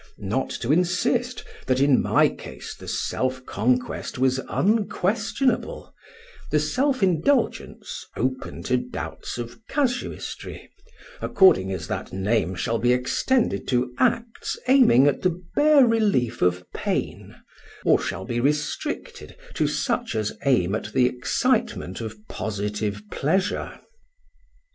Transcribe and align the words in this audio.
Not 0.17 0.49
to 0.61 0.71
insist 0.71 1.43
that 1.67 1.79
in 1.79 2.01
my 2.01 2.27
case 2.27 2.73
the 2.73 2.87
self 2.87 3.45
conquest 3.45 4.17
was 4.17 4.39
unquestionable, 4.49 5.93
the 6.49 6.57
self 6.59 7.03
indulgence 7.03 8.03
open 8.17 8.63
to 8.63 8.77
doubts 8.77 9.37
of 9.37 9.59
casuistry, 9.67 10.71
according 11.21 11.71
as 11.71 11.85
that 11.85 12.11
name 12.11 12.55
shall 12.55 12.79
be 12.79 12.91
extended 12.93 13.67
to 13.67 13.93
acts 13.99 14.57
aiming 14.67 15.05
at 15.05 15.21
the 15.21 15.39
bare 15.55 15.85
relief 15.85 16.41
of 16.41 16.63
pain, 16.73 17.35
or 17.85 18.01
shall 18.01 18.25
be 18.25 18.39
restricted 18.39 19.35
to 19.53 19.67
such 19.67 20.15
as 20.15 20.35
aim 20.45 20.73
at 20.73 20.93
the 20.93 21.05
excitement 21.05 22.01
of 22.01 22.17
positive 22.27 23.03
pleasure. 23.11 23.79